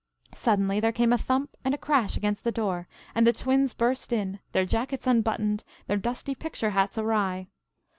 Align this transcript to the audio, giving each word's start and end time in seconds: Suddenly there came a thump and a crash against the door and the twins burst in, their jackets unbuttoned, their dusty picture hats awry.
Suddenly 0.33 0.79
there 0.79 0.91
came 0.91 1.13
a 1.13 1.17
thump 1.19 1.55
and 1.63 1.75
a 1.75 1.77
crash 1.77 2.17
against 2.17 2.43
the 2.43 2.51
door 2.51 2.87
and 3.13 3.27
the 3.27 3.31
twins 3.31 3.75
burst 3.75 4.11
in, 4.11 4.39
their 4.51 4.65
jackets 4.65 5.05
unbuttoned, 5.05 5.63
their 5.85 5.95
dusty 5.97 6.33
picture 6.33 6.71
hats 6.71 6.97
awry. 6.97 7.45